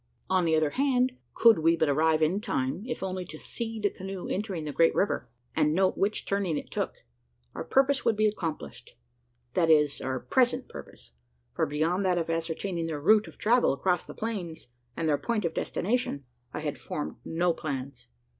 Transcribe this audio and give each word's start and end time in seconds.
On 0.31 0.45
the 0.45 0.55
other 0.55 0.71
hand, 0.71 1.15
could 1.35 1.59
we 1.59 1.77
but 1.77 1.87
arrive 1.87 2.23
in 2.23 2.41
time 2.41 2.83
if 2.87 3.03
only 3.03 3.23
to 3.25 3.37
see 3.37 3.79
the 3.79 3.91
canoe 3.91 4.27
entering 4.27 4.65
the 4.65 4.71
great 4.71 4.95
river 4.95 5.29
and 5.55 5.75
note 5.75 5.95
which 5.95 6.25
turning 6.25 6.57
it 6.57 6.71
took 6.71 6.95
our 7.53 7.63
purpose 7.63 8.03
would 8.03 8.15
be 8.15 8.25
accomplished. 8.25 8.97
That 9.53 9.69
is, 9.69 10.01
our 10.01 10.19
present 10.19 10.67
purpose; 10.67 11.11
for 11.53 11.67
beyond 11.67 12.03
that 12.07 12.17
of 12.17 12.31
ascertaining 12.31 12.87
their 12.87 12.99
route 12.99 13.27
of 13.27 13.37
travel 13.37 13.73
across 13.73 14.03
the 14.03 14.15
plains, 14.15 14.69
and 14.97 15.07
their 15.07 15.19
point 15.19 15.45
of 15.45 15.53
destination, 15.53 16.25
I 16.51 16.61
had 16.61 16.79
formed 16.79 17.17
no 17.23 17.53
plans. 17.53 18.07